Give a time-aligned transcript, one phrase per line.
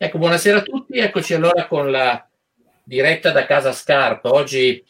[0.00, 2.24] Ecco, buonasera a tutti, eccoci allora con la
[2.84, 4.30] diretta da Casa Scarpa.
[4.30, 4.80] Oggi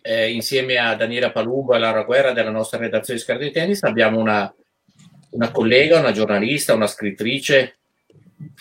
[0.00, 3.82] eh, insieme a Daniela Palumbo e Laura Guerra della nostra redazione di Scarpa di Tennis
[3.82, 4.50] abbiamo una,
[5.32, 7.80] una collega, una giornalista, una scrittrice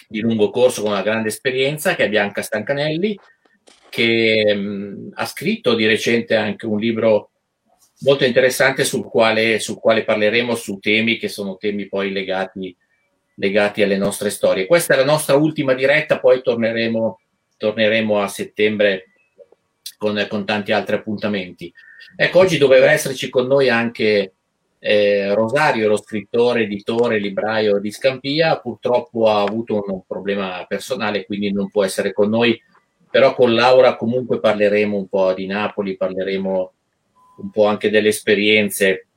[0.09, 3.17] di lungo corso con una grande esperienza che è Bianca Stancanelli
[3.87, 7.31] che mh, ha scritto di recente anche un libro
[7.99, 12.75] molto interessante sul quale, sul quale parleremo su temi che sono temi poi legati
[13.35, 14.65] legati alle nostre storie.
[14.65, 17.19] Questa è la nostra ultima diretta, poi torneremo,
[17.57, 19.09] torneremo a settembre
[19.97, 21.73] con, con, tanti altri appuntamenti.
[22.15, 24.33] Ecco, oggi doveva esserci con noi anche
[24.79, 31.51] eh, Rosario, lo scrittore, editore, libraio di Scampia, purtroppo ha avuto un, problema personale, quindi
[31.51, 32.61] non può essere con noi,
[33.09, 36.73] però con Laura comunque parleremo un po' di Napoli, parleremo
[37.37, 39.07] un po' anche delle esperienze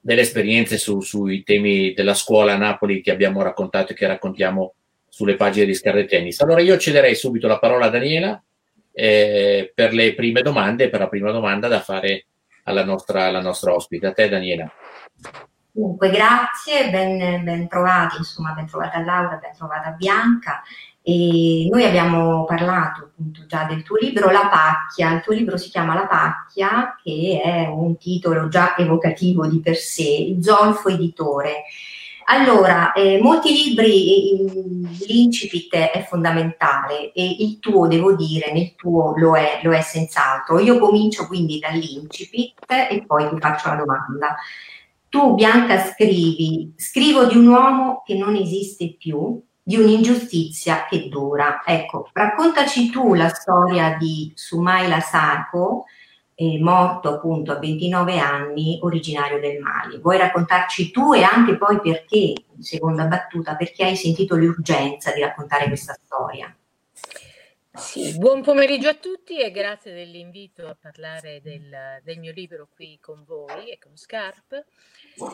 [0.00, 4.74] delle esperienze su, sui temi della scuola a Napoli che abbiamo raccontato e che raccontiamo
[5.08, 6.40] sulle pagine di Scarre Tennis.
[6.40, 8.42] Allora io cederei subito la parola a Daniela
[8.92, 12.26] eh, per le prime domande, per la prima domanda da fare
[12.64, 14.06] alla nostra, alla nostra ospite.
[14.06, 14.70] A te Daniela.
[15.70, 20.62] Dunque, grazie, ben, ben trovati, insomma, ben trovata Laura, ben trovata Bianca.
[21.02, 25.70] E noi abbiamo parlato appunto già del tuo libro La Pacchia, il tuo libro si
[25.70, 31.64] chiama La Pacchia, che è un titolo già evocativo di per sé, Zolfo Editore.
[32.30, 34.36] Allora, eh, molti libri,
[35.06, 40.58] l'incipit è fondamentale e il tuo, devo dire, nel tuo lo è, lo è senz'altro.
[40.58, 44.36] Io comincio quindi dall'incipit e poi ti faccio la domanda.
[45.08, 51.62] Tu, Bianca, scrivi, scrivo di un uomo che non esiste più, di un'ingiustizia che dura.
[51.64, 55.84] Ecco, raccontaci tu la storia di Sumaila Sako,
[56.34, 59.98] eh, morto appunto a 29 anni, originario del Mali.
[59.98, 65.66] Vuoi raccontarci tu e anche poi perché, seconda battuta, perché hai sentito l'urgenza di raccontare
[65.66, 66.54] questa storia?
[67.78, 72.98] Sì, buon pomeriggio a tutti e grazie dell'invito a parlare del, del mio libro qui
[73.00, 74.64] con voi e con Scarp.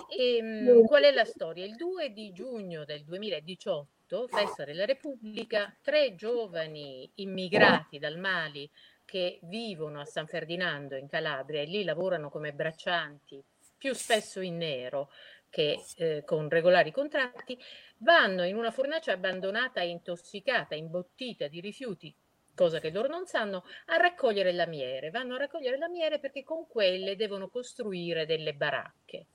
[0.09, 1.65] E, ehm, qual è la storia?
[1.65, 8.71] Il 2 di giugno del 2018 agosto, festa della Repubblica, tre giovani immigrati dal Mali
[9.05, 13.43] che vivono a San Ferdinando in Calabria e lì lavorano come braccianti,
[13.77, 15.11] più spesso in nero
[15.51, 17.57] che eh, con regolari contratti,
[17.99, 22.15] vanno in una fornace abbandonata e intossicata, imbottita di rifiuti
[22.55, 25.11] cosa che loro non sanno, a raccogliere lamiere.
[25.11, 29.27] Vanno a raccogliere lamiere perché con quelle devono costruire delle baracche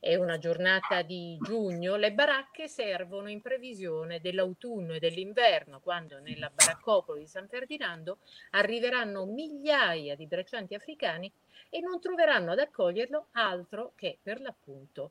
[0.00, 6.50] è una giornata di giugno, le baracche servono in previsione dell'autunno e dell'inverno, quando nella
[6.54, 8.18] baraccopoli di San Ferdinando
[8.50, 11.30] arriveranno migliaia di braccianti africani
[11.68, 15.10] e non troveranno ad accoglierlo altro che per l'appunto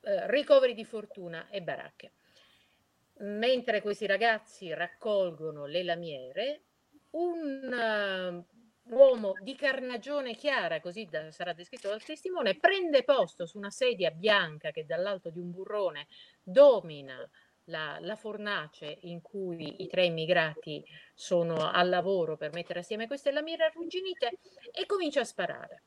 [0.00, 2.12] eh, ricoveri di fortuna e baracche.
[3.18, 6.60] Mentre questi ragazzi raccolgono le lamiere,
[7.16, 13.58] un uh, uomo di carnagione chiara, così da, sarà descritto dal testimone, prende posto su
[13.58, 16.06] una sedia bianca che dall'alto di un burrone
[16.42, 17.28] domina
[17.64, 20.84] la, la, fornace in cui i tre immigrati
[21.14, 24.38] sono al lavoro per mettere assieme queste lamiere arrugginite
[24.72, 25.82] e comincia a sparare.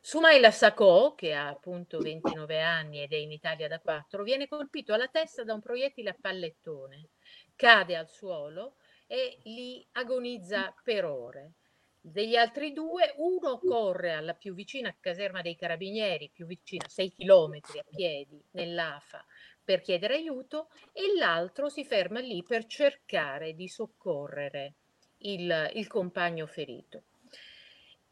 [0.00, 4.92] Sumaila Sacco, che ha appunto 29 anni ed è in Italia da 4, viene colpito
[4.92, 7.08] alla testa da un proiettile a pallettone,
[7.56, 8.76] cade al suolo
[9.06, 11.52] e lì agonizza per ore.
[12.00, 17.60] Degli altri due, uno corre alla più vicina caserma dei carabinieri, più vicina, 6 km
[17.78, 19.24] a piedi, nell'AFA,
[19.64, 24.74] per chiedere aiuto, e l'altro si ferma lì per cercare di soccorrere
[25.18, 27.04] il, il compagno ferito.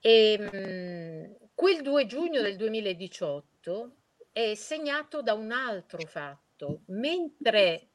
[0.00, 3.96] E, ehm, quel 2 giugno del 2018
[4.32, 6.80] è segnato da un altro fatto.
[6.86, 7.88] Mentre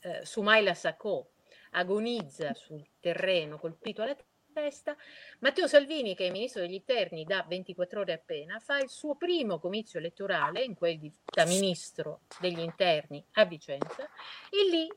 [0.00, 1.32] eh, Sumaila Sacco
[1.72, 4.16] agonizza sul terreno colpito alla
[4.52, 4.96] testa,
[5.40, 9.58] Matteo Salvini, che è ministro degli interni da 24 ore appena, fa il suo primo
[9.58, 14.08] comizio elettorale, in quel di, da ministro degli interni a Vicenza,
[14.50, 14.88] e lì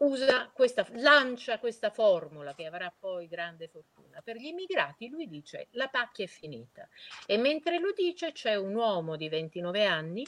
[0.00, 4.20] usa questa, lancia questa formula che avrà poi grande fortuna.
[4.22, 6.88] Per gli immigrati lui dice la pacchia è finita
[7.26, 10.26] e mentre lo dice c'è un uomo di 29 anni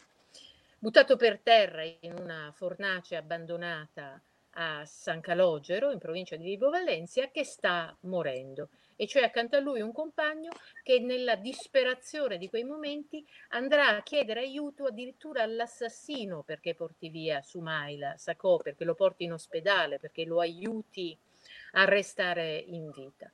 [0.79, 4.21] buttato per terra in una fornace abbandonata
[4.55, 8.69] a San Calogero, in provincia di Vibo Valencia, che sta morendo.
[8.97, 10.51] E cioè accanto a lui un compagno
[10.83, 17.43] che nella disperazione di quei momenti andrà a chiedere aiuto addirittura all'assassino perché porti via
[17.43, 21.17] Sumaila Sacco, perché lo porti in ospedale, perché lo aiuti
[21.73, 23.31] a restare in vita.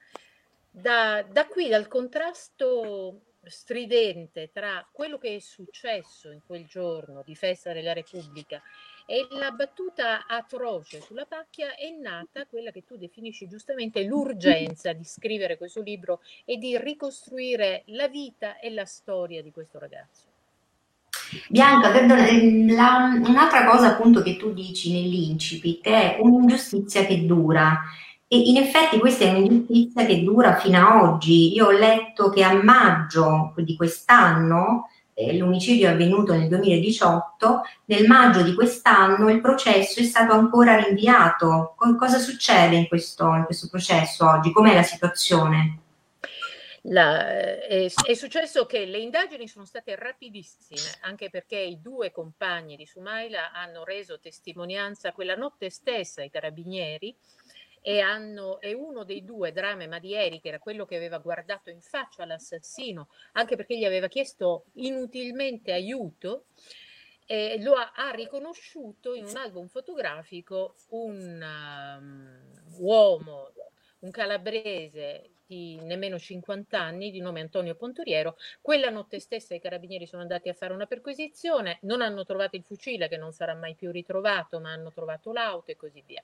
[0.71, 7.35] Da, da qui, dal contrasto stridente tra quello che è successo in quel giorno di
[7.35, 8.61] festa della Repubblica
[9.07, 15.05] E la battuta atroce sulla pacchia è nata quella che tu definisci giustamente l'urgenza di
[15.05, 20.27] scrivere questo libro e di ricostruire la vita e la storia di questo ragazzo.
[21.49, 27.83] Bianca, ehm, un'altra cosa appunto che tu dici nell'incipit è un'ingiustizia che dura
[28.31, 31.55] e in effetti questa è un'ingiustizia che dura fino a oggi.
[31.55, 38.07] Io ho letto che a maggio di quest'anno, eh, l'omicidio è avvenuto nel 2018, nel
[38.07, 41.75] maggio di quest'anno il processo è stato ancora rinviato.
[41.99, 44.53] cosa succede in questo, in questo processo oggi?
[44.53, 45.81] Com'è la situazione?
[46.83, 52.77] La, è, è, successo che le indagini sono state rapidissime, anche perché i due compagni
[52.77, 57.15] di Sumaila hanno reso testimonianza quella notte stessa ai carabinieri
[57.81, 61.81] e, hanno, e uno dei due, Drame Madieri, che era quello che aveva guardato in
[61.81, 66.47] faccia l'assassino, anche perché gli aveva chiesto inutilmente aiuto,
[67.27, 73.53] eh, lo ha, ha, riconosciuto in un album fotografico un um, uomo,
[74.01, 78.37] un calabrese di nemmeno 50 anni, di nome Antonio Pontoriero.
[78.61, 82.65] Quella notte stessa i carabinieri sono andati a fare una perquisizione, non hanno trovato il
[82.65, 86.23] fucile che non sarà mai più ritrovato, ma hanno trovato l'auto e così via.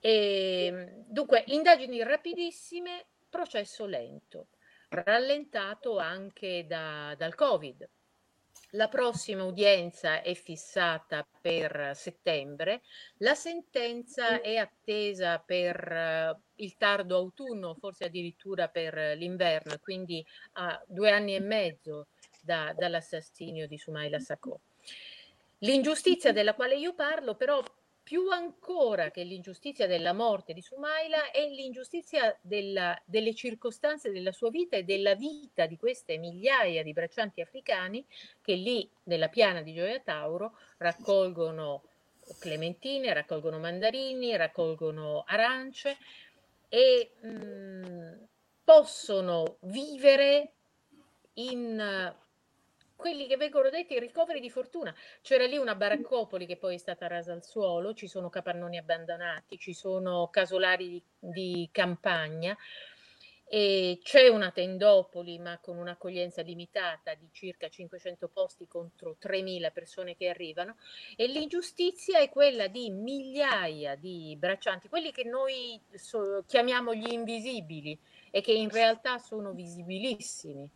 [0.00, 4.48] E, ehm, dunque, indagini rapidissime, processo lento,
[4.88, 7.88] rallentato anche da, dal Covid.
[8.70, 12.82] La prossima udienza è fissata per settembre,
[13.18, 20.82] la sentenza è attesa per uh, il tardo autunno, forse addirittura per l'inverno, quindi a
[20.86, 22.08] due anni e mezzo
[22.42, 24.60] da, dall'assassinio di Sumaila Sacco.
[25.60, 27.62] L'ingiustizia della quale io parlo però
[28.06, 34.48] più ancora che l'ingiustizia della morte di Sumaila è l'ingiustizia della, delle circostanze della sua
[34.48, 38.06] vita e della vita di queste migliaia di braccianti africani
[38.42, 41.82] che lì nella piana di Gioia Tauro raccolgono
[42.38, 45.96] clementine, raccolgono mandarini, raccolgono arance
[46.68, 48.12] e mh, mm,
[48.62, 50.52] possono vivere
[51.34, 52.14] in
[52.96, 54.94] quelli che vengono detti ricoveri di fortuna.
[55.20, 59.58] C'era lì una baraccopoli che poi è stata rasa al suolo, ci sono capannoni abbandonati,
[59.58, 62.56] ci sono casolari di, di campagna.
[63.48, 70.16] E c'è una tendopoli, ma con un'accoglienza limitata di circa 500 posti contro 3.000 persone
[70.16, 70.76] che arrivano.
[71.14, 77.96] E l'ingiustizia è quella di migliaia di braccianti, quelli che noi so, chiamiamo gli invisibili
[78.32, 80.68] e che in realtà sono visibilissimi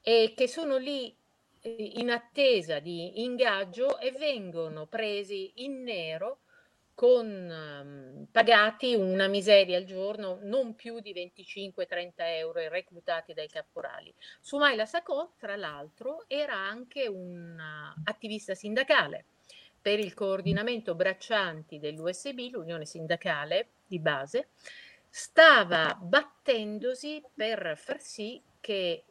[0.00, 1.14] e che sono lì
[1.64, 6.40] in attesa di ingaggio e vengono presi in nero
[6.94, 13.48] con um, pagati una miseria al giorno, non più di 25-30 euro e reclutati dai
[13.48, 14.14] caporali.
[14.40, 19.24] Sumaila Sakò, tra l'altro, era anche un uh, attivista sindacale
[19.80, 24.48] per il coordinamento braccianti dell'USB, l'unione sindacale di base,
[25.10, 29.04] stava battendosi per far sì che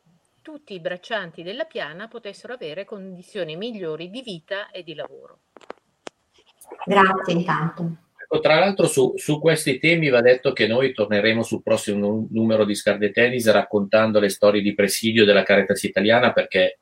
[0.44, 5.40] tutti i braccianti della piana potessero avere condizioni migliori di vita e di lavoro.
[6.86, 7.98] Grazie intanto.
[8.22, 12.66] Ecco, tra l'altro su, su, questi temi va detto che noi torneremo sul prossimo numero
[12.66, 16.80] di Scarde Tennis raccontando le storie di presidio della Caritas italiana perché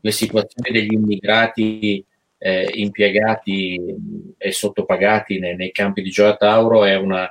[0.00, 2.04] le situazioni degli immigrati
[2.38, 3.80] eh, impiegati
[4.36, 7.28] e sottopagati nei, nei campi di Gioia Tauro è una,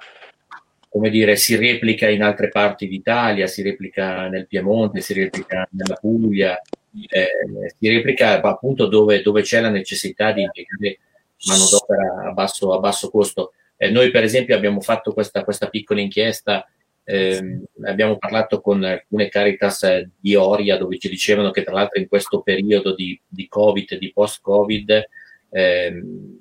[0.94, 5.96] come dire, si replica in altre parti d'Italia, si replica nel Piemonte, si replica nella
[5.96, 6.62] Puglia,
[7.10, 7.28] eh,
[7.76, 11.00] si replica appunto dove, dove, c'è la necessità di impiegare
[11.48, 13.54] manodopera a basso, a basso costo.
[13.76, 16.70] Eh, noi per esempio abbiamo fatto questa, questa piccola inchiesta,
[17.06, 22.08] eh, abbiamo parlato con alcune Caritas di Oria dove ci dicevano che tra l'altro in
[22.08, 25.10] questo periodo di, di Covid, di post-Covid,
[25.50, 26.40] ehm,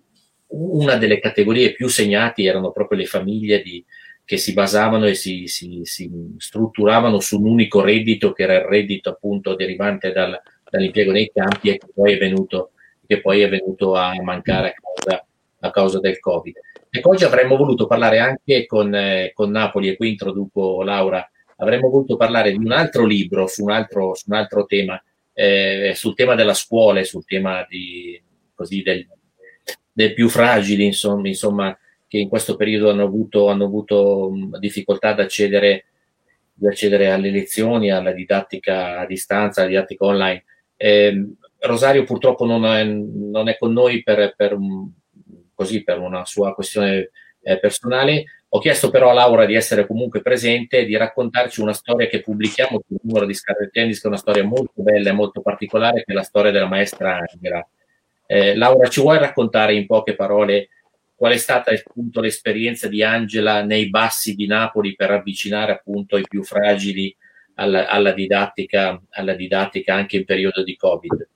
[0.49, 3.83] una delle categorie più segnati erano proprio le famiglie di,
[4.33, 8.63] che si basavano e si, si, si, strutturavano su un unico reddito che era il
[8.63, 12.71] reddito appunto derivante dal, dall'impiego nei campi e che poi è venuto,
[13.07, 15.27] che poi è venuto a mancare a causa,
[15.61, 16.57] a causa del Covid.
[16.89, 21.91] E oggi avremmo voluto parlare anche con, eh, con, Napoli, e qui introduco Laura, avremmo
[21.91, 24.99] voluto parlare di un altro libro su un altro, su un altro tema,
[25.35, 28.19] eh, sul tema della scuola e sul tema di,
[28.55, 29.07] così, del,
[29.93, 31.79] del più fragili, insomma, insomma
[32.13, 35.87] che in questo periodo hanno avuto, hanno avuto difficoltà ad accedere,
[36.61, 40.45] ad accedere, alle lezioni, alla didattica a distanza, alla didattica online.
[40.77, 41.27] Eh,
[41.61, 44.59] Rosario purtroppo non è, non è con noi per, per,
[45.55, 48.25] così, per, una sua questione eh, personale.
[48.51, 52.21] Ho chiesto però a Laura di essere comunque presente e di raccontarci una storia che
[52.21, 56.05] pubblichiamo sul numero di Scarlet Tennis, che è una storia molto bella e molto particolare,
[56.05, 57.67] che è la storia della maestra Angela.
[58.27, 60.69] Eh, Laura, ci vuoi raccontare in poche parole
[61.15, 66.25] qual è stata appunto l'esperienza di Angela nei bassi di Napoli per avvicinare appunto i
[66.29, 67.15] più fragili
[67.55, 71.29] alla, alla, didattica, alla didattica anche in periodo di Covid?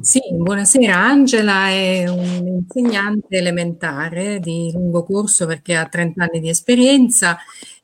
[0.00, 0.96] Sì, buonasera.
[0.96, 7.38] Angela è un'insegnante elementare di lungo corso perché ha 30 anni di esperienza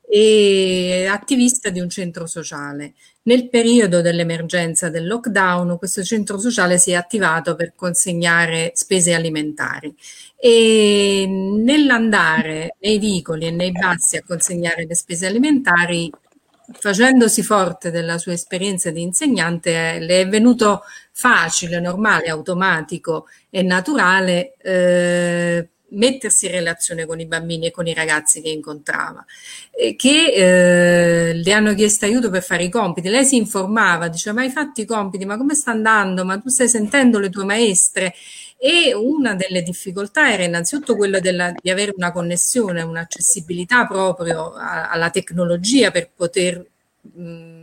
[0.05, 2.93] e attivista di un centro sociale.
[3.25, 9.95] Nel periodo dell'emergenza del lockdown, questo centro sociale si è attivato per consegnare spese alimentari.
[10.35, 16.11] E nell'andare nei vicoli e nei bassi a consegnare le spese alimentari
[16.71, 24.55] facendosi forte della sua esperienza di insegnante, le è venuto facile, normale, automatico e naturale
[24.61, 29.25] eh, mettersi in relazione con i bambini e con i ragazzi che incontrava,
[29.71, 33.09] eh, che eh, le hanno chiesto aiuto per fare i compiti.
[33.09, 35.25] Lei si informava, diceva: Ma hai fatto i compiti?
[35.25, 36.25] Ma come sta andando?
[36.25, 38.13] Ma tu stai sentendo le tue maestre?
[38.57, 44.89] E una delle difficoltà era innanzitutto quella della, di avere una connessione, un'accessibilità proprio a,
[44.89, 46.65] alla tecnologia per poter,
[47.01, 47.62] mh,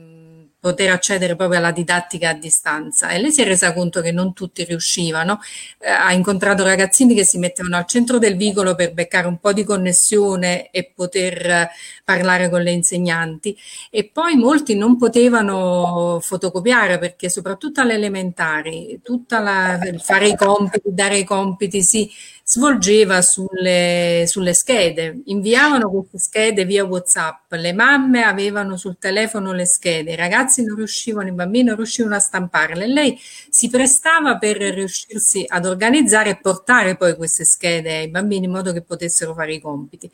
[0.60, 3.08] poter, accedere proprio alla didattica a distanza.
[3.08, 5.40] E lei si è resa conto che non tutti riuscivano.
[5.78, 9.52] Eh, ha incontrato ragazzini che si mettevano al centro del vicolo per beccare un po'
[9.52, 11.70] di connessione e poter
[12.04, 13.56] parlare con le insegnanti
[13.88, 20.92] e poi molti non potevano fotocopiare perché soprattutto alle elementari tutta la, fare i compiti,
[20.92, 22.10] dare i compiti si
[22.50, 29.66] svolgeva sulle, sulle schede, inviavano queste schede via Whatsapp, le mamme avevano sul telefono le
[29.66, 33.16] schede, i ragazzi non riuscivano, i bambini non riuscivano a stamparle, lei
[33.50, 38.72] si prestava per riuscirsi ad organizzare e portare poi queste schede ai bambini in modo
[38.72, 40.10] che potessero fare i compiti.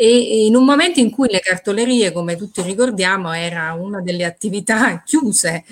[0.00, 5.02] E in un momento in cui le cartolerie, come tutti ricordiamo, era una delle attività
[5.06, 5.64] chiuse,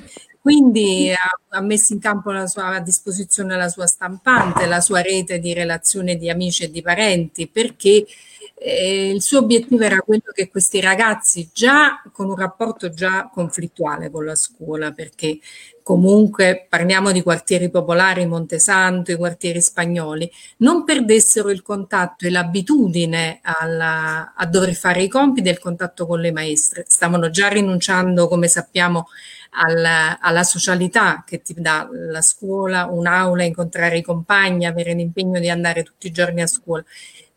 [0.46, 5.52] quindi ha, messo in campo sua, a disposizione la sua stampante, la sua rete di
[5.52, 8.06] relazione di amici e di parenti, perché
[8.54, 14.08] eh, il suo obiettivo era quello che questi ragazzi già con un rapporto già conflittuale
[14.08, 15.40] con la scuola, perché
[15.82, 23.40] comunque parliamo di quartieri popolari, Montesanto, i quartieri spagnoli, non perdessero il contatto e l'abitudine
[23.42, 26.84] alla, a dover fare i compiti e il contatto con le maestre.
[26.86, 29.08] Stavano già rinunciando, come sappiamo,
[29.56, 35.48] alla, alla socialità che ti dà la scuola, un'aula, incontrare i compagni, avere l'impegno di
[35.48, 36.84] andare tutti i giorni a scuola.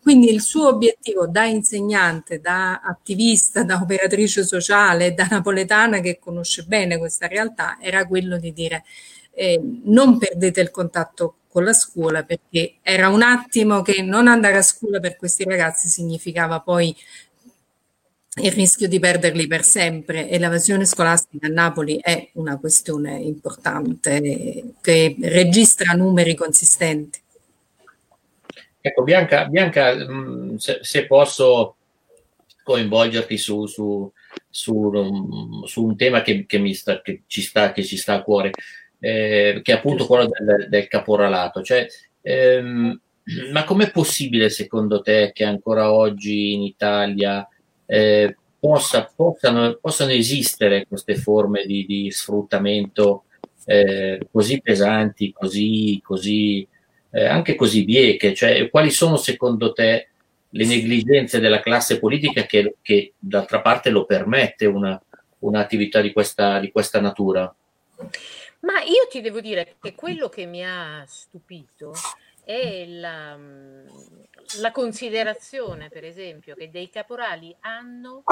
[0.02, 6.64] Quindi il suo obiettivo da insegnante, da attivista, da operatrice sociale, da napoletana che conosce
[6.64, 8.84] bene questa realtà, era quello di dire
[9.34, 14.58] eh, non perdete il contatto con la scuola perché era un attimo che non andare
[14.58, 16.96] a scuola per questi ragazzi significava poi
[18.42, 24.74] il rischio di perderli per sempre e l'evasione scolastica a Napoli è una questione importante
[24.82, 27.20] che registra numeri consistenti.
[28.82, 31.76] Ecco, Bianca, Bianca mm, se, se posso
[32.64, 34.12] coinvolgerti su, su,
[34.50, 38.16] su, mm, su, un tema che, che, mi sta, che, ci sta, che ci sta
[38.16, 38.52] a cuore,
[39.00, 41.62] eh, che è appunto quello del, del caporalato.
[41.62, 41.88] Cioè,
[42.22, 43.00] ehm,
[43.52, 47.48] ma com'è possibile secondo te che ancora oggi in Italia
[47.92, 53.24] eh, possa, possano, possano, esistere queste forme di, di sfruttamento
[53.66, 56.68] eh, così pesanti, così, così
[57.10, 60.10] eh, anche così bieche, cioè quali sono secondo te
[60.52, 65.02] le negligenze della classe politica che, che d'altra parte lo permette una,
[65.40, 67.52] un'attività di questa, di questa natura?
[68.62, 71.94] Ma io ti devo dire che quello che mi ha stupito
[72.50, 73.38] è la,
[74.60, 78.24] la considerazione, per esempio, che dei caporali hanno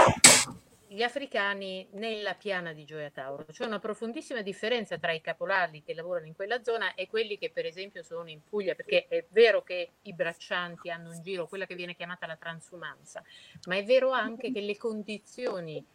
[0.87, 3.45] gli africani nella piana di Gioia Tauro.
[3.45, 7.51] C'è una profondissima differenza tra i caporali che lavorano in quella zona e quelli che
[7.51, 11.67] per esempio sono in Puglia, perché è vero che i braccianti hanno in giro quella
[11.67, 13.23] che viene chiamata la transumanza,
[13.67, 15.85] ma è vero anche che le condizioni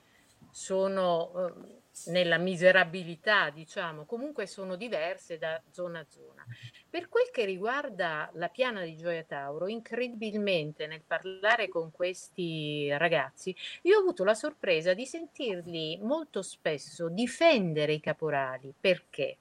[0.52, 6.44] sono eh, nella miserabilità, diciamo, comunque sono diverse da zona a zona.
[6.88, 13.54] Per quel che riguarda la piana di Gioia Tauro, incredibilmente nel parlare con questi ragazzi,
[13.82, 18.74] io ho avuto la sorpresa di sentirli molto spesso difendere i caporali.
[18.78, 19.38] Perché?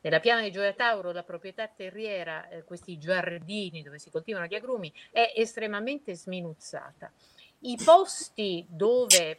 [0.00, 4.54] Nella piana di Gioia Tauro la proprietà terriera, eh, questi giardini dove si coltivano gli
[4.54, 7.10] agrumi, è estremamente sminuzzata.
[7.60, 9.38] I posti dove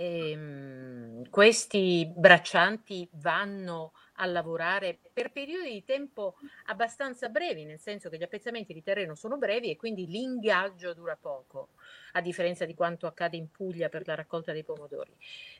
[0.00, 8.18] ehm, questi braccianti vanno a lavorare per periodi di tempo abbastanza brevi, nel senso che
[8.18, 11.70] gli appezzamenti di terreno sono brevi e quindi l'ingaggio dura poco,
[12.12, 15.12] a differenza di quanto accade in Puglia per la raccolta dei pomodori.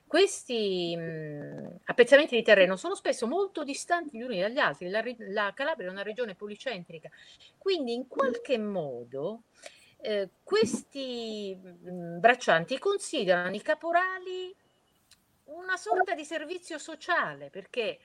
[0.06, 5.52] Questi mh, appezzamenti di terreno sono spesso molto distanti gli uni dagli altri, la, la
[5.54, 7.10] Calabria è una regione policentrica,
[7.56, 9.44] quindi in qualche modo
[10.02, 14.54] eh, questi mh, braccianti considerano i caporali
[15.44, 17.98] una sorta di servizio sociale perché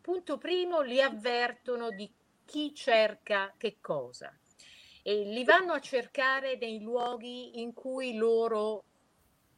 [0.00, 2.12] punto primo li avvertono di
[2.44, 4.36] chi cerca che cosa
[5.02, 8.84] e li vanno a cercare nei luoghi in cui loro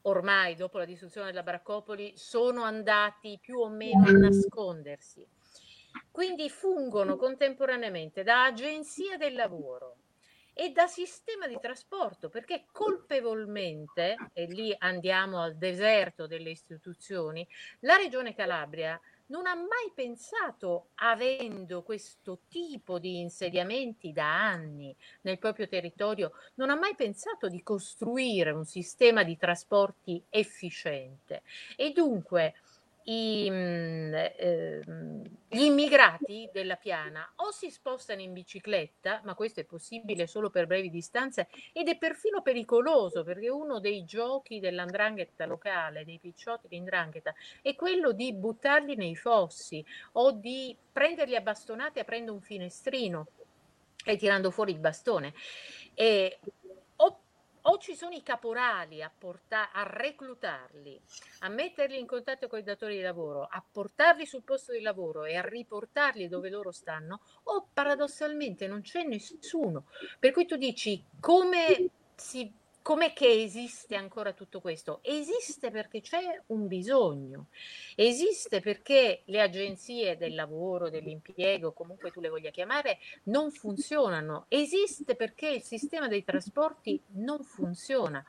[0.03, 5.27] ormai dopo la distruzione della Baraccopoli sono andati più o meno a nascondersi.
[6.11, 9.97] Quindi fungono contemporaneamente da agenzia del lavoro
[10.61, 17.49] e da sistema di trasporto, perché colpevolmente, e lì andiamo al deserto delle istituzioni,
[17.81, 25.39] la Regione Calabria non ha mai pensato, avendo questo tipo di insediamenti da anni nel
[25.39, 31.41] proprio territorio, non ha mai pensato di costruire un sistema di trasporti efficiente.
[31.75, 32.53] E dunque
[33.05, 34.81] i, eh,
[35.49, 40.67] gli immigrati della piana o si spostano in bicicletta, ma questo è possibile solo per
[40.67, 46.77] brevi distanze ed è perfino pericoloso perché uno dei giochi dell'andrangheta locale, dei picciotti di
[46.77, 53.27] indrangheta, è quello di buttarli nei fossi o di prenderli a bastonate aprendo un finestrino
[54.05, 55.35] e tirando fuori il bastone.
[55.95, 56.39] E
[57.63, 61.01] o ci sono i caporali a, porta- a reclutarli,
[61.41, 65.25] a metterli in contatto con i datori di lavoro, a portarli sul posto di lavoro
[65.25, 69.87] e a riportarli dove loro stanno, o paradossalmente non c'è nessuno.
[70.19, 72.53] Per cui tu dici come si
[72.91, 74.99] Com'è che esiste ancora tutto questo?
[75.05, 77.47] Esiste perché c'è un bisogno,
[77.95, 85.15] esiste perché le agenzie del lavoro, dell'impiego, comunque tu le voglia chiamare, non funzionano, esiste
[85.15, 88.25] perché il sistema dei trasporti non funziona.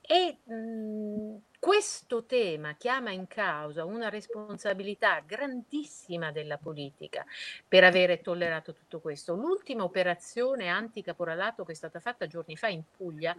[0.00, 7.24] E mh, questo tema chiama in causa una responsabilità grandissima della politica
[7.68, 9.34] per avere tollerato tutto questo.
[9.34, 13.36] L'ultima operazione anticaporalato che è stata fatta giorni fa in Puglia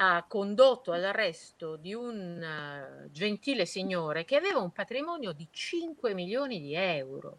[0.00, 6.60] ha condotto all'arresto di un uh, gentile signore che aveva un patrimonio di 5 milioni
[6.60, 7.38] di euro.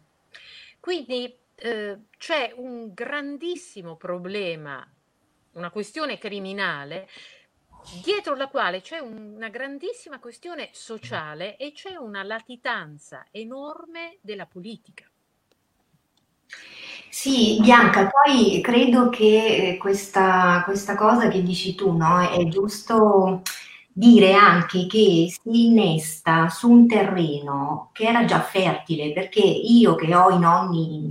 [0.78, 4.86] Quindi eh, c'è un grandissimo problema,
[5.52, 7.08] una questione criminale
[8.02, 15.10] dietro la quale c'è una grandissima questione sociale e c'è una latitanza enorme della politica.
[17.12, 23.42] Sì, Bianca, poi credo che eh, questa, questa cosa che dici tu, no, è giusto
[23.92, 30.14] dire anche che si innesta su un terreno che era già fertile, perché io che
[30.14, 31.10] ho i nonni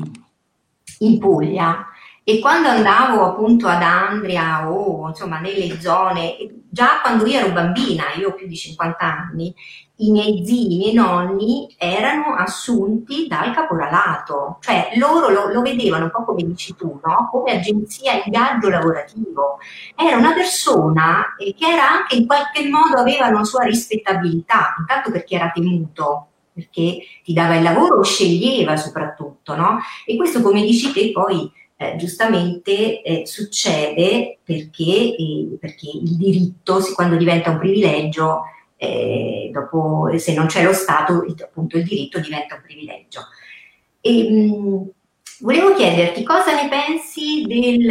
[1.00, 1.86] in Puglia,
[2.30, 6.38] e quando andavo appunto ad Andria o insomma nelle zone,
[6.70, 9.52] già quando io ero bambina, io ho più di 50 anni,
[9.96, 16.04] i miei zii, i miei nonni erano assunti dal caporalato, cioè loro lo, lo vedevano
[16.04, 17.30] un po' come dici tu, no?
[17.32, 19.58] come agenzia in viaggio lavorativo.
[19.96, 25.10] Era una persona eh, che era anche in qualche modo aveva una sua rispettabilità, intanto
[25.10, 29.80] perché era temuto, perché ti dava il lavoro sceglieva soprattutto, no?
[30.06, 36.82] E questo come dici te poi eh, giustamente eh, succede perché, eh, perché, il diritto,
[36.94, 38.42] quando diventa un privilegio,
[38.76, 43.22] eh, dopo, se non c'è lo Stato, appunto il diritto diventa un privilegio.
[44.02, 44.90] E, mh,
[45.40, 47.88] volevo chiederti cosa ne pensi del,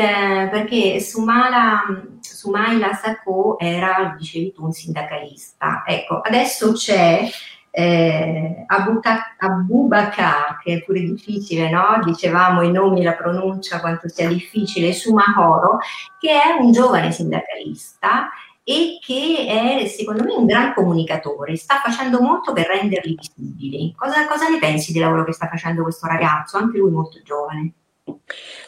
[0.51, 1.81] perché Sumala,
[2.21, 5.83] Sumaila Sacco era, dicevi tu, un sindacalista.
[5.87, 7.27] Ecco, adesso c'è
[7.71, 12.01] eh, Abubakar, che è pure difficile, no?
[12.05, 15.79] dicevamo i nomi la pronuncia quanto sia difficile, Sumahoro,
[16.19, 18.31] che è un giovane sindacalista
[18.65, 23.95] e che è secondo me un gran comunicatore, sta facendo molto per renderli visibili.
[23.97, 27.73] Cosa, cosa ne pensi del lavoro che sta facendo questo ragazzo, anche lui molto giovane?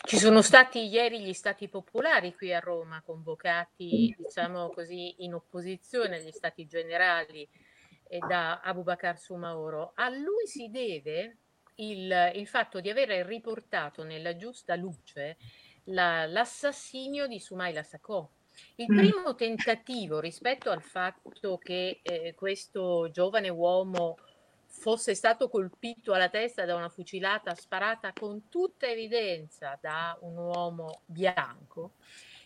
[0.02, 6.16] Ci sono stati ieri gli stati popolari qui a Roma, convocati diciamo così in opposizione
[6.16, 7.48] agli stati generali
[8.18, 9.92] da Abu Bakr Sumaoro.
[9.94, 11.36] A lui si deve
[11.76, 15.36] il, il, fatto di aver riportato nella giusta luce
[15.84, 18.28] la, l'assassinio di Sumaila Sakò.
[18.76, 18.96] Il mm.
[18.96, 24.16] primo tentativo rispetto al fatto che eh, questo giovane uomo
[24.66, 31.02] fosse stato colpito alla testa da una fucilata sparata con tutta evidenza da un uomo
[31.06, 31.94] bianco,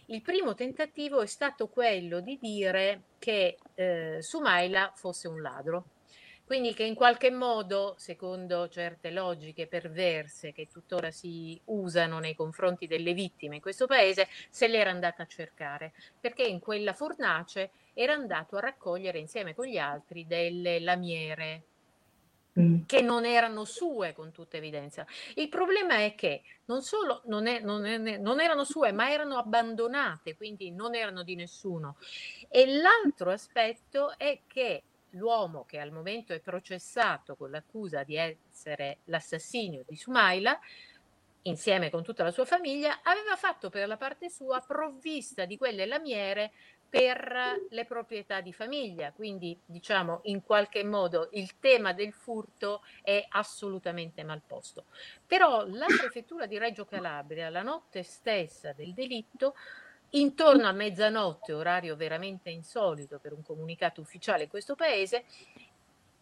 [0.07, 5.85] il primo tentativo è stato quello di dire che eh, Sumaila fosse un ladro,
[6.45, 12.87] Quindi che in qualche modo, secondo certe logiche perverse che tuttora si usano nei confronti
[12.87, 18.13] delle vittime in questo paese, se l'era andata a cercare, perché in quella fornace era
[18.13, 21.63] andato a raccogliere insieme con gli altri delle lamiere
[22.59, 22.83] mm.
[22.87, 25.07] che non erano sue con tutta evidenza.
[25.35, 29.37] Il problema è che non solo non, è, non, è, non, erano sue, ma erano
[29.37, 31.97] abbandonate, quindi non erano di nessuno.
[32.49, 38.99] E l'altro aspetto è che l'uomo che al momento è processato con l'accusa di essere
[39.05, 40.59] l'assassinio di Sumaila,
[41.43, 45.87] insieme con tutta la sua famiglia, aveva fatto per la parte sua provvista di quelle
[45.87, 46.53] lamiere
[46.95, 49.11] per le proprietà di famiglia.
[49.11, 54.85] Quindi, diciamo, in qualche modo il tema del furto è assolutamente mal posto.
[55.27, 59.57] Però la prefettura di Reggio Calabria, la notte stessa del delitto,
[60.11, 65.25] intorno a mezzanotte, orario veramente insolito per un comunicato ufficiale in questo paese,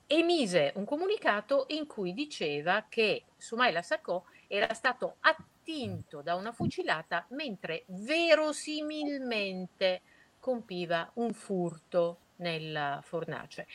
[0.06, 7.26] emise un comunicato in cui diceva che Sumaila Sacco era stato attinto da una fucilata
[7.28, 10.00] mentre verosimilmente
[10.42, 13.68] compiva un furto nella fornace.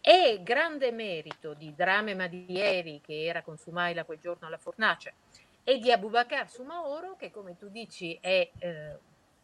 [0.00, 5.16] È grande merito di Drame Madieri, che era con Sumaila quel giorno alla fornace,
[5.62, 8.98] e di Abubakar Sumaoro, che come tu dici è eh,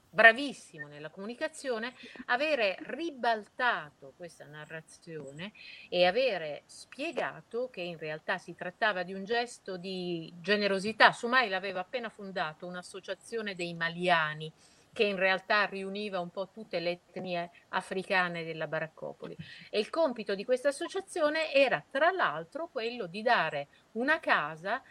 [0.09, 1.93] bravissimo nella comunicazione,
[2.27, 5.53] avere ribaltato questa narrazione
[5.91, 11.13] e avere spiegato che in realtà si trattava di un gesto di generosità.
[11.13, 14.51] Sumail aveva appena fondato un'associazione dei maliani
[14.93, 19.37] che in realtà riuniva un po' tutte le etnie africane della baraccopoli.
[19.71, 24.83] E il compito di questa associazione era tra l'altro quello di dare una casa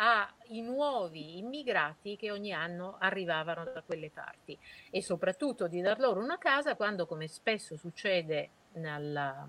[0.00, 4.56] ai nuovi immigrati che ogni anno arrivavano da quelle parti
[4.90, 9.44] e soprattutto di dar loro una casa quando, come spesso succede nella,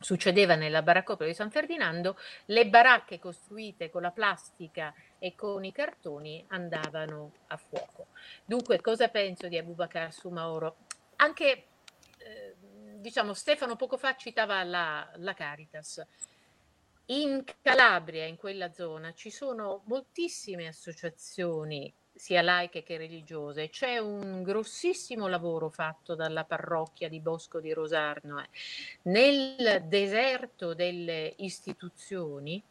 [0.00, 5.72] succedeva nella baraccopoli di San Ferdinando, le baracche costruite con la plastica e con i
[5.72, 8.06] cartoni andavano a fuoco.
[8.44, 10.76] Dunque, cosa penso di Abubakar Sumaoro?
[11.16, 11.64] Anche,
[12.18, 12.54] eh,
[12.96, 16.04] diciamo, Stefano poco fa citava la, la Caritas.
[17.06, 23.70] In Calabria, in quella zona, ci sono moltissime associazioni, sia laiche che religiose.
[23.70, 28.40] C'è un grossissimo lavoro fatto dalla parrocchia di Bosco di Rosarno.
[28.40, 28.48] Eh.
[29.02, 32.62] Nel deserto delle istituzioni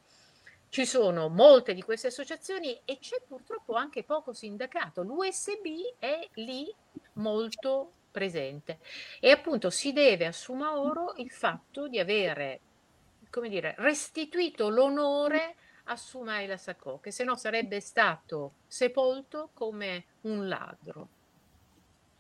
[0.70, 5.02] ci sono molte di queste associazioni e c'è purtroppo anche poco sindacato.
[5.02, 6.72] L'USB è lì
[7.14, 8.80] molto presente
[9.20, 12.62] e appunto si deve a Sumaoro il fatto di avere
[13.30, 15.56] come dire, restituito l'onore
[15.90, 21.10] a Sumaila Sacco, che se no sarebbe stato sepolto come un ladro.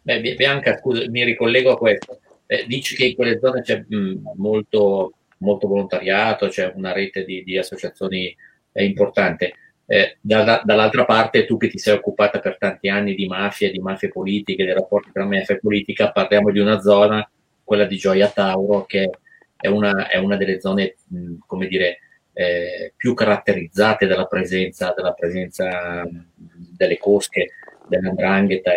[0.01, 2.19] Beh, Bianca, scusa, mi ricollego a questo.
[2.47, 7.43] Eh, dici che in quelle zone c'è mh, molto, molto, volontariato, c'è una rete di,
[7.43, 8.35] di associazioni
[8.71, 9.53] eh, importante.
[9.85, 13.79] Eh, da, dall'altra parte, tu che ti sei occupata per tanti anni di mafia, di
[13.79, 17.29] mafie politiche, dei rapporti tra mafia e politica, parliamo di una zona,
[17.63, 19.11] quella di Gioia Tauro, che
[19.55, 21.99] è una, è una delle zone, mh, come dire,
[22.33, 27.49] eh, più caratterizzate dalla presenza, dalla presenza delle cosche,
[27.87, 28.71] dell'andrangheta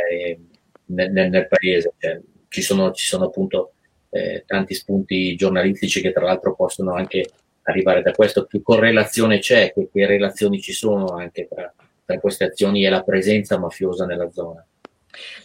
[0.87, 1.93] nel, nel, nel, paese.
[1.99, 3.75] Cioè, ci, sono, ci sono appunto
[4.11, 7.31] eh, tanti spunti giornalistici che tra l'altro possono anche
[7.63, 8.47] arrivare da questo.
[8.47, 11.73] Che correlazione c'è, che, che relazioni ci sono anche tra,
[12.05, 14.67] tra queste azioni e la presenza mafiosa nella zona?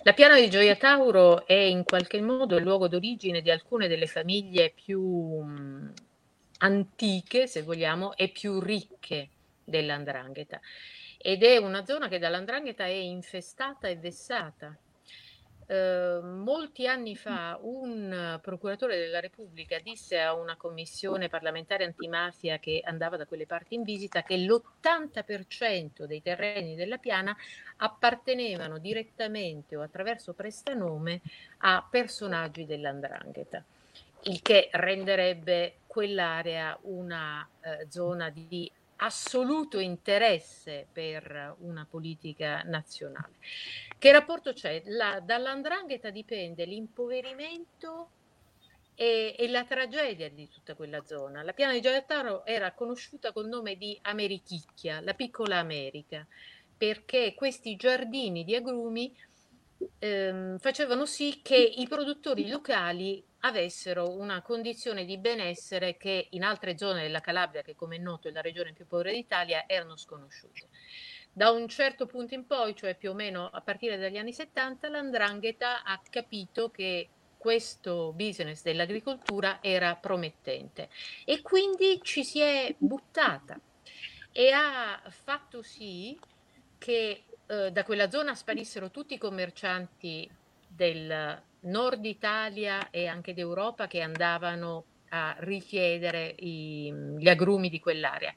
[0.03, 4.07] La piana di Gioia Tauro è in qualche modo il luogo d'origine di alcune delle
[4.07, 5.43] famiglie più
[6.59, 9.29] antiche, se vogliamo, e più ricche
[9.63, 10.59] dell'Andrangheta.
[11.17, 14.77] Ed è una zona che dall'Andrangheta è infestata e vessata
[15.69, 22.81] Ehm, molti anni fa un procuratore della Repubblica disse a una commissione parlamentare antimafia che
[22.83, 27.35] andava da quelle parti in visita che l'80% dei terreni della piana
[27.77, 31.19] appartenevano direttamente o attraverso prestanome
[31.59, 33.61] a personaggi dell'andrangheta,
[34.23, 43.37] il che renderebbe quell'area una eh, zona di assoluto interesse per una politica nazionale.
[43.97, 44.83] Che rapporto c'è?
[44.85, 48.09] La, dall'andrangheta dipende l'impoverimento
[48.93, 51.41] e, e, la tragedia di tutta quella zona.
[51.41, 56.23] La piana di Gioiattaro era conosciuta col nome di Americhicchia, la piccola America,
[56.77, 59.11] perché questi giardini di agrumi
[59.99, 66.77] ehm, facevano sì che i produttori locali avessero una condizione di benessere che in altre
[66.77, 70.69] zone della Calabria, che come è noto è la regione più povera d'Italia, erano sconosciute.
[71.31, 74.89] Da un certo punto in poi, cioè più o meno a partire dagli anni 70,
[74.89, 80.89] l'andrangheta ha capito che questo business dell'agricoltura era promettente
[81.23, 83.59] e quindi ci si è buttata
[84.31, 86.19] e ha fatto sì
[86.77, 90.29] che eh, da quella zona sparissero tutti i commercianti
[90.67, 98.35] del nord Italia e anche d'Europa che andavano a richiedere i, gli agrumi di quell'area.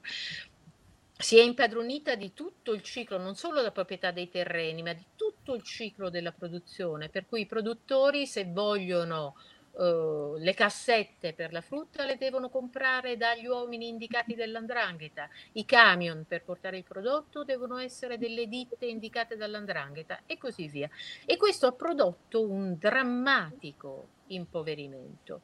[1.18, 5.04] Si è impadronita di tutto il ciclo, non solo della proprietà dei terreni, ma di
[5.16, 9.36] tutto il ciclo della produzione, per cui i produttori se vogliono
[9.72, 16.24] Uh, le cassette per la frutta le devono comprare dagli uomini indicati dell'andrangheta, i camion
[16.26, 20.90] per portare il prodotto devono essere delle ditte indicate dall'andrangheta e così via.
[21.24, 25.42] E questo ha prodotto un drammatico impoverimento.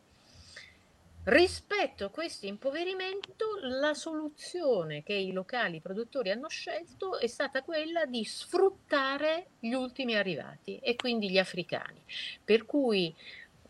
[1.28, 8.04] Rispetto a questo impoverimento, la soluzione che i locali produttori hanno scelto è stata quella
[8.04, 12.00] di sfruttare gli ultimi arrivati e quindi gli africani.
[12.44, 13.12] Per cui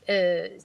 [0.06, 0.56] eh,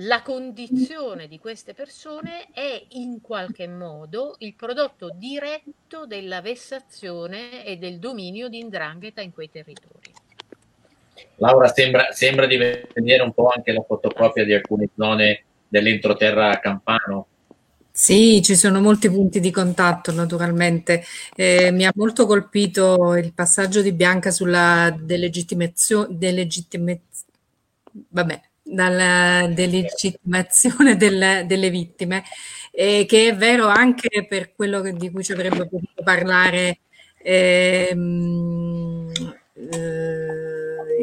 [0.00, 7.76] la condizione di queste persone è in qualche modo il prodotto diretto della vessazione e
[7.78, 10.12] del dominio di Indrangheta in quei territori.
[11.36, 17.28] Laura, sembra, sembra di vedere un po' anche la fotocopia di alcune zone dell'entroterra campano.
[17.90, 21.02] Sì, ci sono molti punti di contatto naturalmente.
[21.34, 27.04] Eh, mi ha molto colpito il passaggio di Bianca sulla delegittimazione, delegittimazione
[28.08, 32.24] vabbè, dalla delegittimazione delle, delle vittime,
[32.72, 36.80] eh, che è vero anche per quello di cui ci avrebbe potuto parlare
[37.22, 39.10] ehm,
[39.54, 40.36] eh,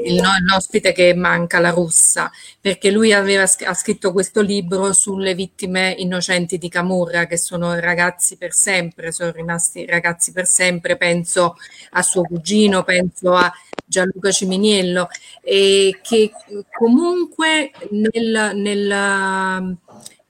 [0.06, 5.96] il, l'ospite che manca, la russa, perché lui aveva, ha scritto questo libro sulle vittime
[5.98, 11.56] innocenti di Camurra, che sono ragazzi per sempre, sono rimasti ragazzi per sempre, penso
[11.92, 13.52] a suo cugino, penso a
[13.94, 15.08] Gianluca Ciminiello,
[15.42, 16.32] e che
[16.72, 19.78] comunque nel, nel,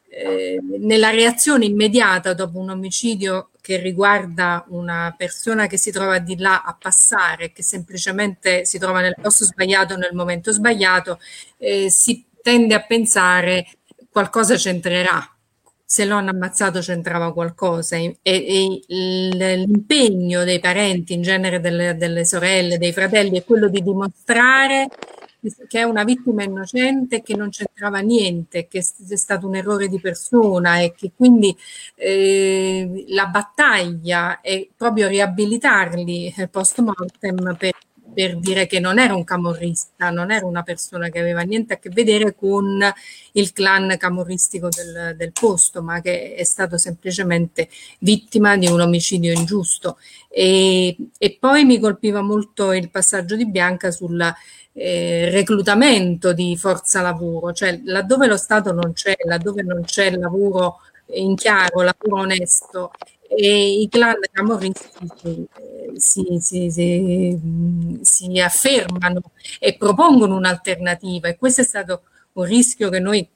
[0.09, 6.37] eh, nella reazione immediata dopo un omicidio che riguarda una persona che si trova di
[6.37, 11.17] là a passare, che semplicemente si trova nel posto sbagliato nel momento sbagliato,
[11.57, 13.65] eh, si tende a pensare
[14.11, 15.32] qualcosa c'entrerà.
[15.93, 22.25] Se lo hanno ammazzato c'entrava qualcosa e, e l'impegno dei parenti, in genere delle, delle
[22.25, 24.89] sorelle, dei fratelli, è quello di dimostrare
[25.67, 29.99] che è una vittima innocente che non c'entrava niente, che è stato un errore di
[29.99, 31.55] persona e che quindi
[31.93, 37.73] eh, la battaglia è proprio riabilitarli post mortem per,
[38.13, 41.77] per dire che non era un camorrista, non era una persona che aveva niente a
[41.77, 42.79] che vedere con
[43.33, 49.33] il clan camorristico del, del posto, ma che è stato semplicemente vittima di un omicidio
[49.33, 49.97] ingiusto.
[50.29, 54.35] E, e poi mi colpiva molto il passaggio di Bianca sulla
[54.73, 60.79] eh, reclutamento di forza lavoro, cioè laddove lo Stato non c'è, laddove non c'è lavoro
[61.13, 62.91] in chiaro, lavoro onesto
[63.35, 65.07] e i clan camorristi
[65.95, 67.39] si, si, si,
[68.01, 69.21] si, affermano
[69.59, 71.27] e propongono un'alternativa.
[71.27, 73.27] E questo è stato un rischio che noi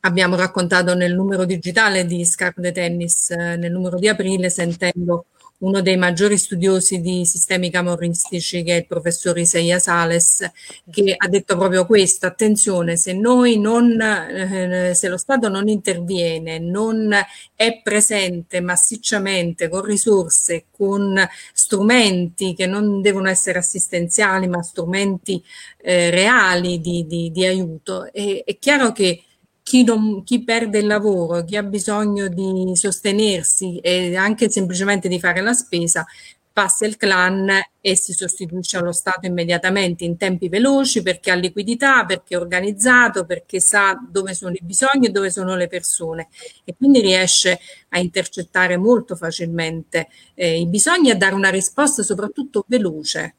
[0.00, 5.26] abbiamo raccontato nel numero digitale di Scarpe de Tennis, eh, nel numero di aprile, sentendo
[5.60, 10.50] uno dei maggiori studiosi di sistemi camorristici, che è il professor Isaia Sales,
[10.90, 16.58] che ha detto proprio questo, attenzione, se noi non, eh, se lo Stato non interviene,
[16.58, 17.14] non
[17.54, 21.16] è presente massicciamente con risorse, con
[21.52, 25.42] strumenti che non devono essere assistenziali, ma strumenti
[25.82, 29.24] eh, reali di, di, di aiuto, è, è chiaro che
[29.70, 35.20] chi, non, chi, perde il lavoro, chi ha bisogno di sostenersi e anche semplicemente di
[35.20, 36.04] fare la spesa,
[36.52, 37.48] passa il clan
[37.80, 43.24] e si sostituisce allo Stato immediatamente in tempi veloci perché ha liquidità, perché è organizzato,
[43.24, 46.30] perché sa dove sono i bisogni e dove sono le persone.
[46.64, 52.02] E quindi riesce a intercettare molto facilmente eh, i bisogni e a dare una risposta
[52.02, 53.36] soprattutto veloce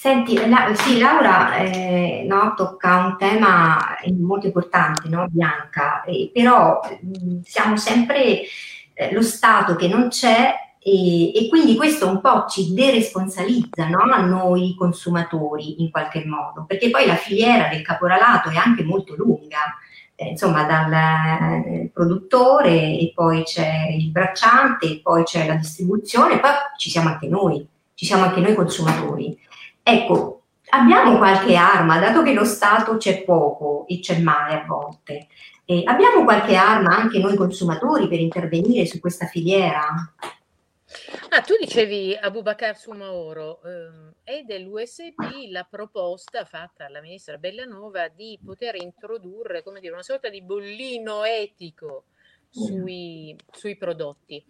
[0.00, 6.78] Senti, la, sì, Laura eh, no, tocca un tema molto importante, no, Bianca, eh, però
[7.00, 8.42] mh, siamo sempre
[8.94, 14.02] eh, lo Stato che non c'è e, e, quindi questo un po' ci deresponsabilizza no,
[14.02, 19.16] a noi consumatori in qualche modo, perché poi la filiera del caporalato è anche molto
[19.16, 19.76] lunga,
[20.14, 26.38] eh, insomma dal eh, produttore e poi c'è il bracciante e poi c'è la distribuzione
[26.38, 29.46] poi ci siamo anche noi, ci siamo anche noi consumatori.
[29.90, 35.28] Ecco, abbiamo qualche arma, dato che lo Stato c'è poco e c'è male a volte,
[35.64, 39.86] eh, abbiamo qualche arma anche noi consumatori per intervenire su questa filiera?
[41.30, 48.38] Ah, tu dicevi Abubakar Sumaoro, ehm, è dell'USB la proposta fatta alla ministra Bellanova di
[48.44, 52.04] poter introdurre, come dire, una sorta di bollino etico
[52.50, 54.44] sui, sui prodotti.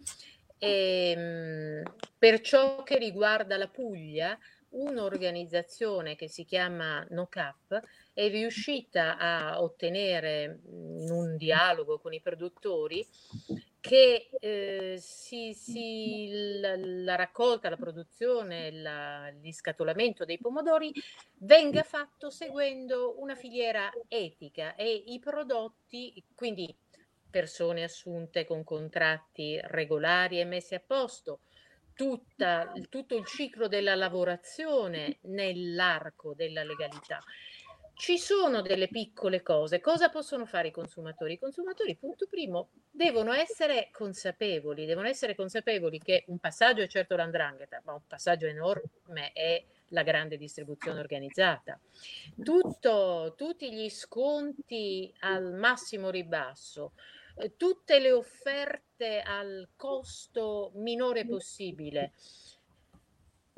[0.57, 4.37] E, ehm, per ciò che riguarda la Puglia,
[4.69, 7.79] un'organizzazione che si chiama NoCap
[8.13, 13.07] è riuscita a ottenere in un dialogo con i produttori
[13.79, 16.29] che eh, si, si,
[16.59, 20.93] la, la, raccolta, la produzione, la, l'iscatolamento dei pomodori
[21.37, 26.75] venga fatto seguendo una filiera etica e i prodotti, quindi
[27.29, 31.41] persone assunte con contratti regolari e messi a posto,
[31.99, 37.21] tutta, tutto il ciclo della lavorazione nell'arco della legalità.
[37.93, 39.81] Ci sono delle piccole cose.
[39.81, 41.33] Cosa possono fare i consumatori?
[41.33, 47.17] I consumatori, punto primo, devono essere consapevoli, devono essere consapevoli che un passaggio è certo
[47.17, 51.77] l'andrangheta, ma un passaggio enorme è la grande distribuzione organizzata.
[52.41, 56.93] Tutto, tutti gli sconti al massimo ribasso,
[57.39, 62.13] eh, tutte le offerte al costo minore possibile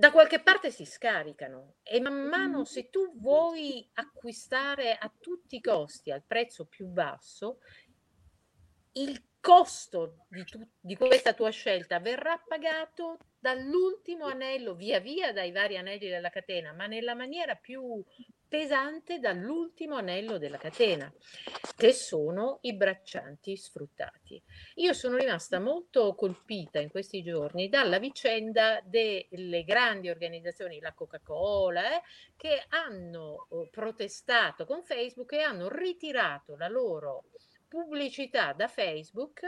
[0.02, 5.62] da qualche parte si scaricano e man mano se tu vuoi acquistare a tutti i
[5.62, 7.60] costi al prezzo più basso,
[8.94, 15.52] il costo di, tu, di questa tua scelta verrà pagato dall'ultimo anello, via via dai
[15.52, 18.04] vari anelli della catena, ma nella maniera più
[18.52, 21.10] pesante dall'ultimo anello della catena,
[21.78, 24.44] che sono i braccianti sfruttati.
[24.76, 31.96] Io sono rimasta molto colpita in questi giorni dalla vicenda delle grandi organizzazioni, la Coca-Cola,
[31.96, 32.02] eh,
[32.36, 37.24] che hanno eh, protestato con Facebook e hanno ritirato la loro
[37.70, 39.44] pubblicità da Facebook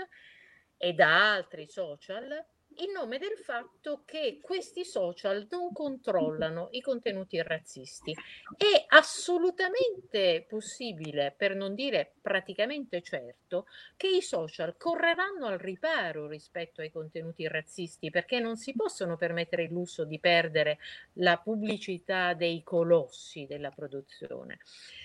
[0.78, 2.42] e da altri social
[2.78, 8.16] in nome del fatto che questi social non controllano i contenuti razzisti.
[8.58, 16.82] È assolutamente possibile, per non dire praticamente certo, che i social correranno al riparo rispetto
[16.82, 20.80] ai contenuti razzisti perché non si possono permettere il lusso di perdere
[21.14, 24.60] la pubblicità dei colossi della produzione.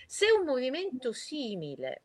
[0.07, 2.03] Se un movimento simile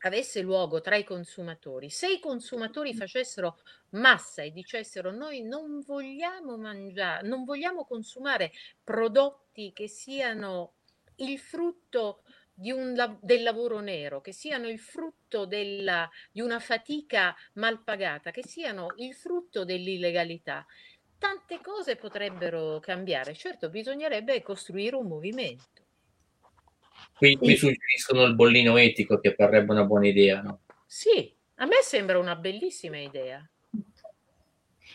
[0.00, 3.58] avesse luogo tra i consumatori, se i consumatori facessero
[3.90, 8.52] massa e dicessero noi non vogliamo mangiare, non vogliamo consumare
[8.84, 10.74] prodotti che siano
[11.16, 12.22] il frutto
[12.60, 18.46] un, del lavoro nero, che siano il frutto della, di una fatica mal pagata, che
[18.46, 20.66] siano il frutto dell'illegalità.
[21.18, 25.87] Tante cose potrebbero cambiare, certo bisognerebbe costruire un movimento.
[27.18, 30.60] Qui, qui suggeriscono il bollino etico che parrebbe una buona idea, no?
[30.86, 33.44] Sì, a me sembra una bellissima idea.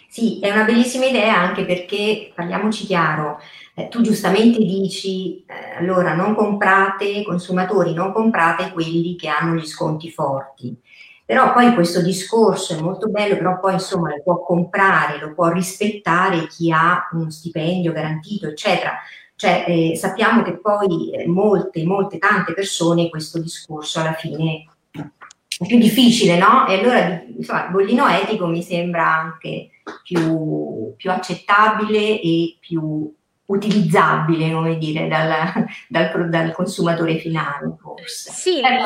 [0.08, 3.42] Sì, è una bellissima idea anche perché, parliamoci chiaro,
[3.76, 9.66] eh, tu giustamente dici, eh, allora non comprate, consumatori, non comprate quelli che hanno gli
[9.66, 10.80] sconti forti.
[11.26, 15.50] Però poi questo discorso è molto bello, però poi insomma lo può comprare, lo può
[15.52, 19.00] rispettare chi ha uno stipendio garantito, eccetera.
[19.44, 25.66] Cioè, eh, sappiamo che poi eh, molte, molte, tante persone questo discorso alla fine è
[25.68, 26.66] più difficile, no?
[26.66, 33.14] E allora, insomma, il bollino etico mi sembra anche più, più accettabile e più
[33.48, 38.32] utilizzabile, come dire, dal, dal, dal consumatore finale, forse.
[38.32, 38.78] Sì, eh,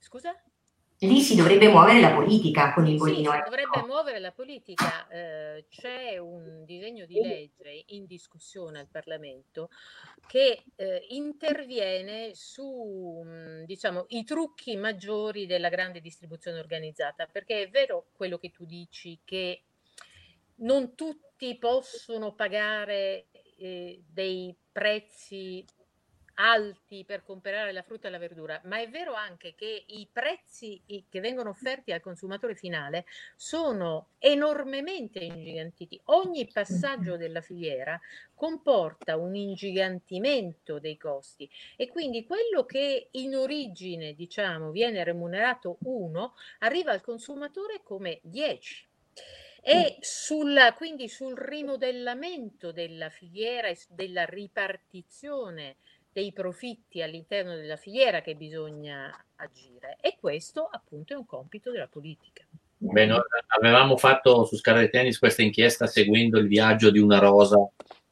[0.00, 0.34] Scusa?
[1.06, 3.30] Lì si dovrebbe muovere la politica con il bollino.
[3.30, 5.08] Sì, si dovrebbe muovere la politica.
[5.08, 9.70] Eh, c'è un disegno di legge in discussione al Parlamento
[10.26, 17.68] che eh, interviene su mm, diciamo, i trucchi maggiori della grande distribuzione organizzata, perché è
[17.68, 19.62] vero quello che tu dici che
[20.56, 23.26] non tutti possono pagare
[23.58, 25.64] eh, dei prezzi
[26.34, 30.82] alti per comprare la frutta e la verdura, ma è vero anche che i prezzi
[30.86, 33.04] che vengono offerti al consumatore finale
[33.36, 36.00] sono enormemente ingigantiti.
[36.04, 38.00] Ogni passaggio della filiera
[38.34, 46.34] comporta un ingigantimento dei costi e quindi quello che in origine, diciamo, viene remunerato 1
[46.60, 48.88] arriva al consumatore come 10
[49.66, 55.76] e sulla, quindi sul rimodellamento della filiera e della ripartizione
[56.14, 61.88] dei profitti all'interno della filiera che bisogna agire e questo appunto è un compito della
[61.88, 62.44] politica.
[62.76, 67.56] Beh, noi avevamo fatto su Scarlet Tennis questa inchiesta seguendo il viaggio di una rosa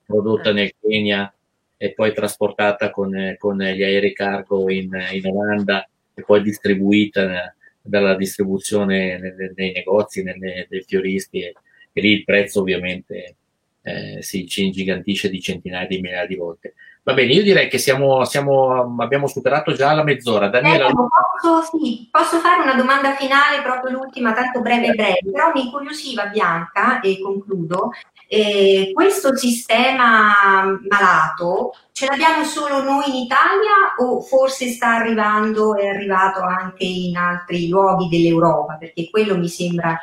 [0.04, 0.52] prodotta ah.
[0.52, 1.32] nel Kenya
[1.76, 8.16] e poi trasportata con, con gli aerei cargo in, in, Olanda e poi distribuita dalla
[8.16, 11.54] distribuzione nei, nei negozi, nelle, dei fioristi e,
[11.92, 13.36] e, lì il prezzo ovviamente
[13.82, 16.74] eh, si, ingigantisce di centinaia di migliaia di volte.
[17.04, 20.48] Va bene, io direi che siamo, siamo, abbiamo superato già la mezz'ora.
[20.48, 20.86] Daniela...
[20.86, 25.64] Eh, posso, sì, posso, fare una domanda finale, proprio l'ultima, tanto breve breve, però mi
[25.64, 27.90] incuriosiva Bianca, e concludo,
[28.28, 35.88] eh, questo sistema malato ce l'abbiamo solo noi in Italia o forse sta arrivando, è
[35.88, 38.74] arrivato anche in altri luoghi dell'Europa?
[38.74, 39.98] Perché quello mi sembra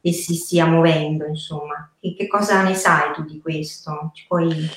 [0.00, 1.90] che si stia muovendo, insomma.
[1.98, 4.12] E che cosa ne sai tu di questo?
[4.14, 4.70] Ci puoi...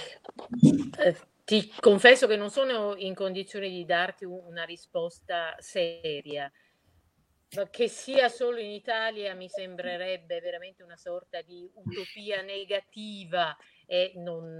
[0.97, 1.15] Eh,
[1.47, 6.51] ti confesso che non sono in condizione di darti una risposta seria.
[7.71, 14.57] Che sia solo in Italia mi sembrerebbe veramente una sorta di utopia negativa e non,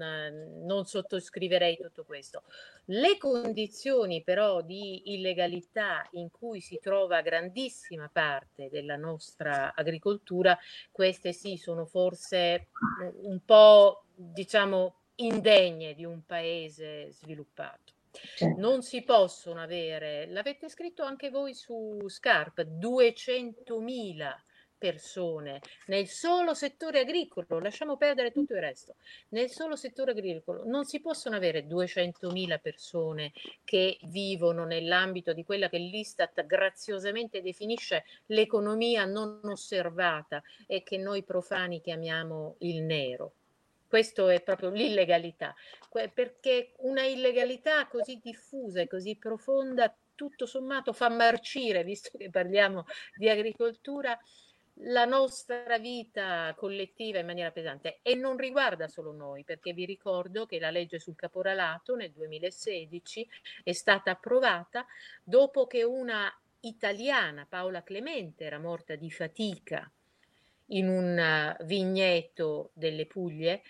[0.64, 2.44] non, sottoscriverei tutto questo.
[2.86, 10.58] Le condizioni però di illegalità in cui si trova grandissima parte della nostra agricoltura,
[10.90, 12.68] queste sì sono forse
[13.24, 17.94] un po' diciamo indegne di un paese sviluppato.
[18.12, 18.60] Certo.
[18.60, 24.36] Non si possono avere, l'avete scritto anche voi su Scarp, 200.000
[24.78, 28.96] persone nel solo settore agricolo, lasciamo perdere tutto il resto,
[29.30, 33.32] nel solo settore agricolo non si possono avere 200.000 persone
[33.64, 41.24] che vivono nell'ambito di quella che l'Istat graziosamente definisce l'economia non osservata e che noi
[41.24, 43.34] profani chiamiamo il nero.
[43.88, 45.56] Questo è proprio l'illegalità,
[46.14, 52.86] perché una illegalità così diffusa e così profonda, tutto sommato fa marcire, visto che parliamo
[53.16, 54.18] di agricoltura,
[54.82, 58.00] la nostra vita collettiva in maniera pesante.
[58.02, 63.28] E non riguarda solo noi, perché vi ricordo che la legge sul caporalato nel 2016
[63.64, 64.86] è stata approvata
[65.24, 66.32] dopo che una
[66.62, 69.90] italiana, Paola Clemente, era morta di fatica
[70.68, 73.62] in un vigneto delle Puglie,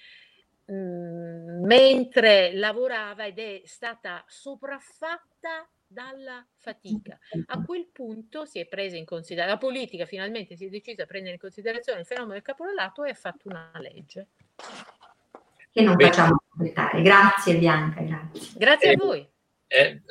[0.66, 7.18] mh, mentre lavorava ed è stata sopraffatta dalla fatica.
[7.48, 11.06] A quel punto si è presa in considerazione, la politica finalmente si è decisa a
[11.06, 14.28] prendere in considerazione il fenomeno del caporalato e ha fatto una legge.
[15.72, 17.02] Che non facciamo completare.
[17.02, 18.58] Grazie Bianca, grazie.
[18.58, 19.30] Grazie eh, a voi.
[19.68, 20.02] Eh,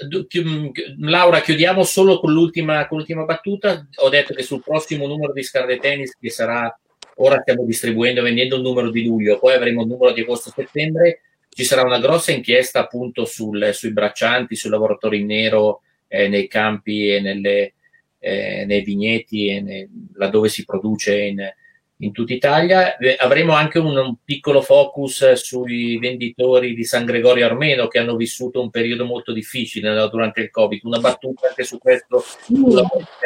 [0.99, 3.87] Laura, chiudiamo solo con l'ultima, con l'ultima, battuta.
[3.97, 6.79] Ho detto che sul prossimo numero di Scarlet Tennis, che sarà
[7.17, 11.21] ora stiamo distribuendo e vendendo il numero di luglio, poi avremo il numero di agosto-settembre,
[11.49, 16.47] ci sarà una grossa inchiesta appunto sul, sui braccianti, sui lavoratori in nero eh, nei
[16.49, 17.73] campi e nelle,
[18.19, 21.55] eh, nei vigneti e ne, laddove si produce in,
[21.99, 22.97] in tutta Italia.
[22.97, 28.17] Eh, avremo anche un, un, piccolo focus sui venditori di San Gregorio Armeno che hanno
[28.17, 30.85] vissuto un periodo molto difficile no, durante il Covid.
[30.85, 32.25] Una battuta anche su questo.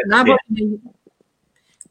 [0.07, 0.81] Napoli,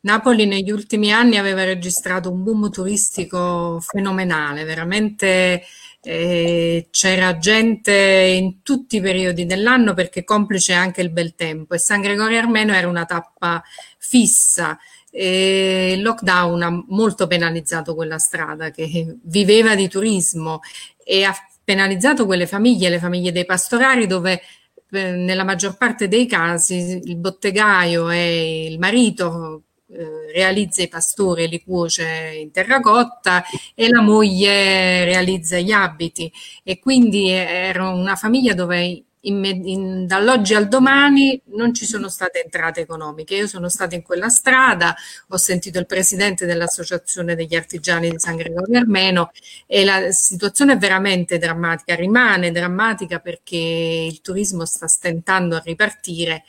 [0.01, 5.63] Napoli negli ultimi anni aveva registrato un boom turistico fenomenale, veramente
[6.01, 11.79] eh, c'era gente in tutti i periodi dell'anno perché complice anche il bel tempo e
[11.79, 13.61] San Gregorio Armeno era una tappa
[13.97, 14.79] fissa
[15.11, 20.59] il lockdown ha molto penalizzato quella strada che viveva di turismo
[21.03, 21.33] e ha
[21.63, 24.41] penalizzato quelle famiglie, le famiglie dei pastorari dove
[24.91, 31.43] eh, nella maggior parte dei casi il bottegaio e il marito eh, realizza i pastori
[31.43, 33.43] e li cuoce in terracotta
[33.73, 36.31] e la moglie realizza gli abiti.
[36.63, 42.43] E quindi era una famiglia dove in, in, dall'oggi al domani non ci sono state
[42.43, 43.35] entrate economiche.
[43.35, 44.95] Io sono stata in quella strada,
[45.29, 49.31] ho sentito il presidente dell'Associazione degli Artigiani di San Gregorio Armeno
[49.65, 56.43] e la situazione è veramente drammatica, rimane drammatica perché il turismo sta stentando a ripartire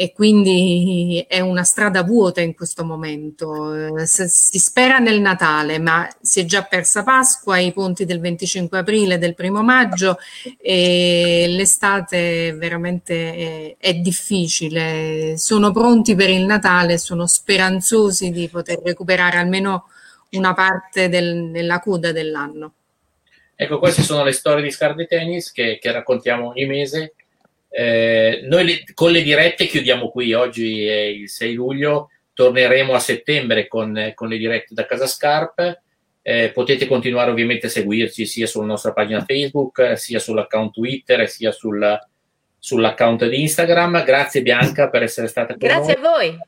[0.00, 4.06] e quindi è una strada vuota in questo momento.
[4.06, 9.18] Si spera nel Natale, ma si è già persa Pasqua, i ponti del 25 aprile,
[9.18, 10.18] del primo maggio
[10.56, 15.36] e l'estate veramente è, è difficile.
[15.36, 19.88] Sono pronti per il Natale, sono speranzosi di poter recuperare almeno
[20.30, 22.72] una parte del, della coda dell'anno.
[23.56, 27.14] Ecco, queste sono le storie di Scardi Tennis che, che raccontiamo ogni mese
[27.70, 32.98] eh, noi le, con le dirette chiudiamo qui, oggi è il 6 luglio, torneremo a
[32.98, 35.80] settembre con, con le dirette da Casa Scarp.
[36.22, 41.52] Eh, potete continuare ovviamente a seguirci sia sulla nostra pagina Facebook, sia sull'account Twitter, sia
[41.52, 41.98] sulla,
[42.58, 44.04] sull'account di Instagram.
[44.04, 45.66] Grazie Bianca per essere stata qui.
[45.66, 46.38] Grazie a voi.